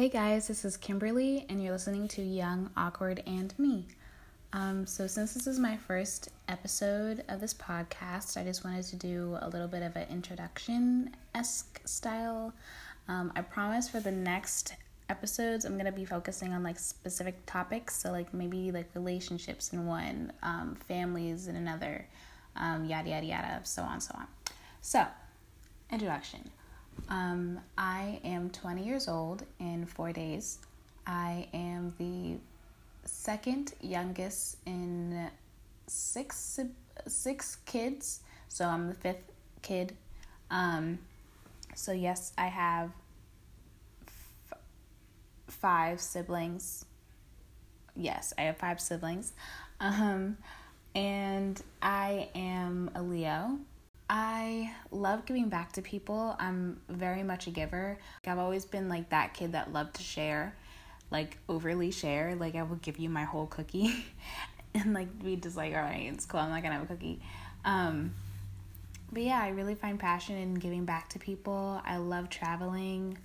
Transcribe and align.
Hey 0.00 0.08
guys, 0.08 0.48
this 0.48 0.64
is 0.64 0.78
Kimberly, 0.78 1.44
and 1.50 1.62
you're 1.62 1.74
listening 1.74 2.08
to 2.08 2.22
Young, 2.22 2.70
Awkward, 2.74 3.22
and 3.26 3.52
Me. 3.58 3.86
Um, 4.54 4.86
so, 4.86 5.06
since 5.06 5.34
this 5.34 5.46
is 5.46 5.58
my 5.58 5.76
first 5.76 6.30
episode 6.48 7.22
of 7.28 7.42
this 7.42 7.52
podcast, 7.52 8.40
I 8.40 8.44
just 8.44 8.64
wanted 8.64 8.84
to 8.84 8.96
do 8.96 9.36
a 9.42 9.50
little 9.50 9.68
bit 9.68 9.82
of 9.82 9.96
an 9.96 10.06
introduction 10.08 11.14
esque 11.34 11.82
style. 11.84 12.54
Um, 13.08 13.30
I 13.36 13.42
promise 13.42 13.90
for 13.90 14.00
the 14.00 14.10
next 14.10 14.72
episodes, 15.10 15.66
I'm 15.66 15.76
gonna 15.76 15.92
be 15.92 16.06
focusing 16.06 16.54
on 16.54 16.62
like 16.62 16.78
specific 16.78 17.44
topics. 17.44 17.94
So, 17.94 18.10
like 18.10 18.32
maybe 18.32 18.72
like 18.72 18.88
relationships 18.94 19.70
in 19.74 19.84
one, 19.84 20.32
um, 20.42 20.76
families 20.76 21.46
in 21.46 21.56
another, 21.56 22.06
um, 22.56 22.86
yada 22.86 23.10
yada 23.10 23.26
yada, 23.26 23.60
so 23.64 23.82
on 23.82 24.00
so 24.00 24.14
on. 24.16 24.28
So, 24.80 25.06
introduction. 25.92 26.52
Um, 27.08 27.60
I 27.76 28.20
am 28.24 28.50
20 28.50 28.84
years 28.84 29.08
old 29.08 29.44
in 29.58 29.86
four 29.86 30.12
days. 30.12 30.58
I 31.06 31.48
am 31.52 31.94
the 31.98 32.38
second 33.04 33.74
youngest 33.80 34.58
in 34.66 35.28
six 35.86 36.60
six 37.06 37.56
kids, 37.66 38.20
so 38.48 38.64
I'm 38.66 38.88
the 38.88 38.94
fifth 38.94 39.32
kid. 39.62 39.96
Um, 40.50 40.98
so 41.74 41.92
yes, 41.92 42.32
I 42.36 42.46
have 42.46 42.90
f- 44.06 44.58
five 45.48 46.00
siblings. 46.00 46.84
Yes, 47.96 48.32
I 48.38 48.42
have 48.42 48.58
five 48.58 48.80
siblings. 48.80 49.32
Um, 49.80 50.36
and 50.94 51.60
I 51.80 52.28
am 52.34 52.90
a 52.94 53.02
Leo. 53.02 53.58
I 54.12 54.72
love 54.90 55.24
giving 55.24 55.48
back 55.48 55.70
to 55.74 55.82
people. 55.82 56.34
I'm 56.40 56.80
very 56.88 57.22
much 57.22 57.46
a 57.46 57.50
giver. 57.50 57.96
I've 58.26 58.40
always 58.40 58.64
been 58.64 58.88
like 58.88 59.10
that 59.10 59.34
kid 59.34 59.52
that 59.52 59.72
loved 59.72 59.94
to 59.94 60.02
share, 60.02 60.56
like 61.12 61.38
overly 61.48 61.92
share. 61.92 62.34
Like 62.34 62.56
I 62.56 62.64
would 62.64 62.82
give 62.82 62.98
you 62.98 63.08
my 63.08 63.22
whole 63.22 63.46
cookie 63.46 64.04
and 64.74 64.94
like 64.94 65.22
be 65.22 65.36
just 65.36 65.56
like, 65.56 65.74
all 65.74 65.82
right, 65.82 66.10
it's 66.12 66.26
cool. 66.26 66.40
I'm 66.40 66.50
not 66.50 66.60
gonna 66.60 66.74
have 66.74 66.82
a 66.82 66.86
cookie. 66.86 67.20
Um, 67.64 68.12
but 69.12 69.22
yeah, 69.22 69.40
I 69.40 69.50
really 69.50 69.76
find 69.76 69.96
passion 69.96 70.36
in 70.36 70.54
giving 70.54 70.84
back 70.84 71.08
to 71.10 71.20
people. 71.20 71.80
I 71.86 71.98
love 71.98 72.30
traveling. 72.30 73.16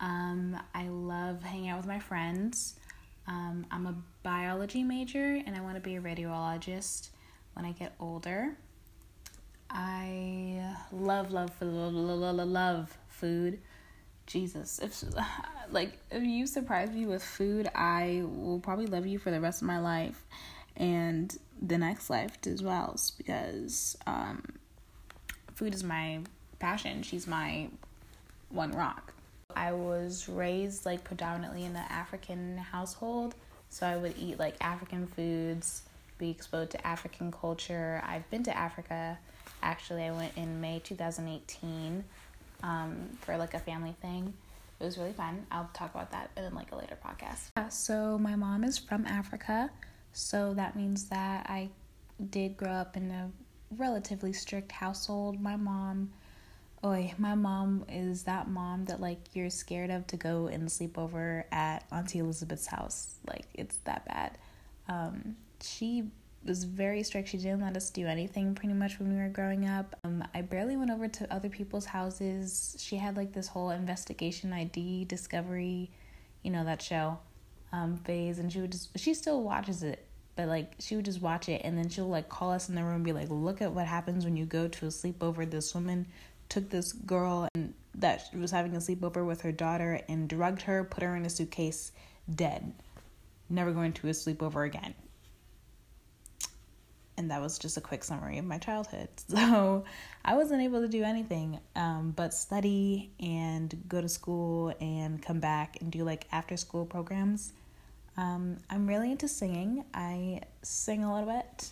Um, 0.00 0.60
I 0.74 0.88
love 0.88 1.44
hanging 1.44 1.70
out 1.70 1.78
with 1.78 1.86
my 1.86 1.98
friends. 1.98 2.74
Um, 3.26 3.64
I'm 3.70 3.86
a 3.86 3.94
biology 4.22 4.82
major 4.82 5.40
and 5.46 5.56
I 5.56 5.62
want 5.62 5.76
to 5.76 5.80
be 5.80 5.96
a 5.96 6.00
radiologist 6.02 7.08
when 7.54 7.64
I 7.64 7.72
get 7.72 7.94
older. 7.98 8.54
I 9.70 10.74
love, 10.92 11.32
love, 11.32 11.50
love, 11.60 11.94
love, 11.94 12.48
love 12.48 12.98
food. 13.08 13.58
Jesus, 14.26 14.80
if 14.80 15.04
like 15.70 15.98
if 16.10 16.22
you 16.22 16.46
surprise 16.46 16.90
me 16.90 17.06
with 17.06 17.22
food, 17.22 17.68
I 17.74 18.22
will 18.24 18.58
probably 18.58 18.86
love 18.86 19.06
you 19.06 19.18
for 19.18 19.30
the 19.30 19.40
rest 19.40 19.62
of 19.62 19.68
my 19.68 19.78
life 19.78 20.24
and 20.76 21.36
the 21.62 21.78
next 21.78 22.10
life 22.10 22.36
as 22.46 22.62
well. 22.62 22.98
Because 23.16 23.96
um, 24.06 24.42
food 25.54 25.74
is 25.74 25.84
my 25.84 26.20
passion. 26.58 27.02
She's 27.02 27.26
my 27.26 27.68
one 28.50 28.72
rock. 28.72 29.12
I 29.54 29.72
was 29.72 30.28
raised 30.28 30.84
like 30.84 31.04
predominantly 31.04 31.64
in 31.64 31.76
an 31.76 31.86
African 31.88 32.58
household, 32.58 33.34
so 33.68 33.86
I 33.86 33.96
would 33.96 34.14
eat 34.18 34.38
like 34.38 34.56
African 34.60 35.06
foods, 35.06 35.82
be 36.18 36.30
exposed 36.30 36.72
to 36.72 36.86
African 36.86 37.30
culture. 37.30 38.02
I've 38.04 38.28
been 38.30 38.42
to 38.44 38.56
Africa 38.56 39.18
Actually, 39.66 40.04
I 40.04 40.12
went 40.12 40.30
in 40.36 40.60
May 40.60 40.78
2018 40.78 42.04
um, 42.62 43.08
for 43.22 43.36
like 43.36 43.52
a 43.52 43.58
family 43.58 43.96
thing. 44.00 44.32
It 44.78 44.84
was 44.84 44.96
really 44.96 45.12
fun. 45.12 45.44
I'll 45.50 45.68
talk 45.74 45.92
about 45.92 46.12
that 46.12 46.30
in 46.36 46.54
like 46.54 46.70
a 46.70 46.76
later 46.76 46.96
podcast. 47.04 47.48
Yeah, 47.56 47.68
so 47.68 48.16
my 48.16 48.36
mom 48.36 48.62
is 48.62 48.78
from 48.78 49.04
Africa, 49.06 49.68
so 50.12 50.54
that 50.54 50.76
means 50.76 51.06
that 51.06 51.46
I 51.48 51.70
did 52.30 52.56
grow 52.56 52.70
up 52.70 52.96
in 52.96 53.10
a 53.10 53.28
relatively 53.76 54.32
strict 54.32 54.70
household. 54.70 55.40
My 55.40 55.56
mom, 55.56 56.12
oi, 56.84 57.12
my 57.18 57.34
mom 57.34 57.86
is 57.88 58.22
that 58.22 58.48
mom 58.48 58.84
that 58.84 59.00
like 59.00 59.18
you're 59.34 59.50
scared 59.50 59.90
of 59.90 60.06
to 60.06 60.16
go 60.16 60.46
and 60.46 60.70
sleep 60.70 60.96
over 60.96 61.44
at 61.50 61.84
Auntie 61.90 62.20
Elizabeth's 62.20 62.68
house. 62.68 63.16
Like 63.26 63.46
it's 63.52 63.78
that 63.78 64.06
bad. 64.06 64.38
Um, 64.88 65.34
she 65.60 66.04
was 66.44 66.64
very 66.64 67.02
strict. 67.02 67.28
She 67.28 67.38
didn't 67.38 67.60
let 67.60 67.76
us 67.76 67.90
do 67.90 68.06
anything 68.06 68.54
pretty 68.54 68.74
much 68.74 68.98
when 68.98 69.12
we 69.12 69.20
were 69.20 69.28
growing 69.28 69.68
up. 69.68 69.98
Um, 70.04 70.24
I 70.34 70.42
barely 70.42 70.76
went 70.76 70.90
over 70.90 71.08
to 71.08 71.34
other 71.34 71.48
people's 71.48 71.86
houses. 71.86 72.76
She 72.78 72.96
had 72.96 73.16
like 73.16 73.32
this 73.32 73.48
whole 73.48 73.70
investigation 73.70 74.52
ID 74.52 75.06
discovery, 75.06 75.90
you 76.42 76.50
know, 76.50 76.64
that 76.64 76.82
show 76.82 77.18
um, 77.72 77.96
phase. 77.98 78.38
And 78.38 78.52
she 78.52 78.60
would 78.60 78.72
just, 78.72 78.98
she 78.98 79.14
still 79.14 79.42
watches 79.42 79.82
it, 79.82 80.06
but 80.36 80.48
like 80.48 80.74
she 80.78 80.96
would 80.96 81.04
just 81.04 81.20
watch 81.20 81.48
it 81.48 81.62
and 81.64 81.76
then 81.76 81.88
she'll 81.88 82.08
like 82.08 82.28
call 82.28 82.52
us 82.52 82.68
in 82.68 82.74
the 82.74 82.84
room 82.84 82.96
and 82.96 83.04
be 83.04 83.12
like, 83.12 83.28
look 83.30 83.60
at 83.60 83.72
what 83.72 83.86
happens 83.86 84.24
when 84.24 84.36
you 84.36 84.44
go 84.44 84.68
to 84.68 84.86
a 84.86 84.88
sleepover. 84.88 85.48
This 85.50 85.74
woman 85.74 86.06
took 86.48 86.70
this 86.70 86.92
girl 86.92 87.48
and 87.54 87.74
that 87.96 88.28
was 88.34 88.50
having 88.50 88.74
a 88.76 88.78
sleepover 88.78 89.26
with 89.26 89.40
her 89.40 89.52
daughter 89.52 90.00
and 90.08 90.28
drugged 90.28 90.62
her, 90.62 90.84
put 90.84 91.02
her 91.02 91.16
in 91.16 91.26
a 91.26 91.30
suitcase, 91.30 91.92
dead. 92.32 92.72
Never 93.48 93.72
going 93.72 93.92
to 93.94 94.08
a 94.08 94.10
sleepover 94.10 94.66
again 94.66 94.94
and 97.16 97.30
that 97.30 97.40
was 97.40 97.58
just 97.58 97.76
a 97.76 97.80
quick 97.80 98.04
summary 98.04 98.38
of 98.38 98.44
my 98.44 98.58
childhood. 98.58 99.08
So 99.28 99.84
I 100.24 100.34
wasn't 100.34 100.62
able 100.62 100.80
to 100.80 100.88
do 100.88 101.02
anything 101.02 101.60
um, 101.74 102.12
but 102.16 102.34
study 102.34 103.10
and 103.20 103.74
go 103.88 104.00
to 104.00 104.08
school 104.08 104.74
and 104.80 105.22
come 105.22 105.40
back 105.40 105.78
and 105.80 105.92
do 105.92 106.04
like 106.04 106.26
after 106.32 106.56
school 106.56 106.84
programs. 106.84 107.52
Um, 108.16 108.56
I'm 108.70 108.86
really 108.86 109.10
into 109.10 109.28
singing. 109.28 109.84
I 109.92 110.40
sing 110.62 111.04
a 111.04 111.12
little 111.12 111.32
bit. 111.32 111.70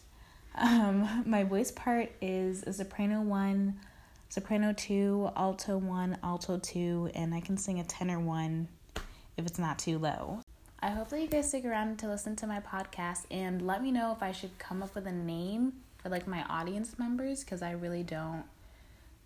Um, 0.57 1.23
my 1.27 1.45
voice 1.45 1.71
part 1.71 2.13
is 2.21 2.63
a 2.65 2.73
soprano 2.73 3.23
one, 3.23 3.81
soprano 4.29 4.73
two, 4.73 5.31
alto 5.37 5.79
one, 5.79 6.19
alto 6.23 6.59
two, 6.59 7.11
and 7.15 7.35
I 7.35 7.41
can 7.41 7.57
sing 7.57 7.81
a 7.81 7.85
tenor 7.85 8.21
one 8.21 8.69
if 9.37 9.47
it's 9.47 9.59
not 9.59 9.79
too 9.79 9.99
low. 9.99 10.44
I 10.85 10.91
hope 10.91 11.09
that 11.09 11.21
you 11.23 11.29
guys 11.29 11.49
stick 11.49 11.65
around 11.65 11.99
to 12.01 12.09
listen 12.09 12.37
to 12.37 12.47
my 12.47 12.61
podcast 12.61 13.23
and 13.31 13.67
let 13.67 13.83
me 13.83 13.91
know 13.91 14.13
if 14.13 14.23
I 14.23 14.33
should 14.33 14.59
come 14.59 14.83
up 14.83 14.95
with 14.95 15.07
a 15.07 15.13
name 15.13 15.73
for 15.97 16.11
like 16.11 16.27
my 16.27 16.43
audience 16.43 16.99
members 16.99 17.43
because 17.43 17.63
I 17.63 17.71
really 17.71 18.03
don't 18.03 18.45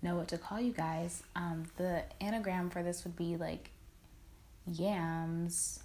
know 0.01 0.15
what 0.15 0.29
to 0.29 0.39
call 0.39 0.61
you 0.61 0.71
guys. 0.71 1.25
Um, 1.35 1.65
the 1.77 2.05
anagram 2.21 2.71
for 2.71 2.85
this 2.85 3.03
would 3.03 3.17
be 3.17 3.37
like 3.37 3.73
yams, 4.69 5.81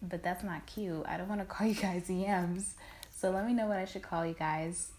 but 0.00 0.22
that's 0.22 0.44
not 0.44 0.64
cute. 0.66 1.04
I 1.08 1.16
don't 1.16 1.28
want 1.28 1.40
to 1.40 1.44
call 1.52 1.66
you 1.66 1.74
guys 1.74 2.08
yams. 2.08 2.74
So 3.12 3.30
let 3.30 3.48
me 3.48 3.52
know 3.52 3.66
what 3.66 3.78
I 3.78 3.84
should 3.84 4.02
call 4.02 4.24
you 4.24 4.34
guys. 4.34 4.90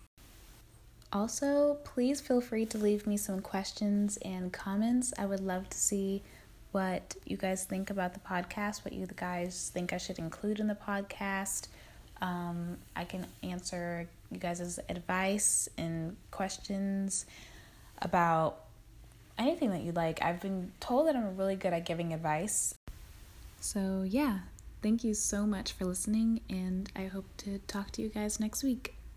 Also, 1.13 1.77
please 1.85 2.19
feel 2.19 2.41
free 2.41 2.65
to 2.65 2.77
leave 2.77 3.07
me 3.07 3.15
some 3.15 3.39
questions 3.39 4.17
and 4.17 4.51
comments. 4.51 5.13
I 5.17 5.25
would 5.25 5.39
love 5.39 5.69
to 5.69 5.77
see 5.77 6.21
what 6.71 7.15
you 7.25 7.37
guys 7.37 7.63
think 7.63 7.89
about 7.89 8.13
the 8.13 8.19
podcast, 8.19 8.83
what 8.85 8.93
you 8.93 9.07
guys 9.15 9.71
think 9.73 9.93
I 9.93 9.97
should 9.97 10.19
include 10.19 10.59
in 10.59 10.67
the 10.67 10.75
podcast. 10.75 11.67
Um, 12.21 12.77
I 12.95 13.03
can 13.05 13.25
answer 13.43 14.07
you 14.31 14.39
guys' 14.39 14.79
advice 14.89 15.69
and 15.77 16.15
questions 16.31 17.25
about 18.01 18.59
anything 19.37 19.69
that 19.71 19.81
you 19.81 19.91
like. 19.91 20.21
I've 20.21 20.41
been 20.41 20.71
told 20.79 21.07
that 21.07 21.15
I'm 21.15 21.37
really 21.37 21.55
good 21.55 21.73
at 21.73 21.85
giving 21.85 22.13
advice. 22.13 22.75
So, 23.59 24.03
yeah, 24.07 24.39
thank 24.81 25.03
you 25.03 25.13
so 25.13 25.45
much 25.45 25.73
for 25.73 25.85
listening, 25.85 26.41
and 26.49 26.91
I 26.95 27.05
hope 27.05 27.25
to 27.37 27.59
talk 27.67 27.91
to 27.91 28.01
you 28.01 28.09
guys 28.09 28.39
next 28.39 28.63
week. 28.63 28.96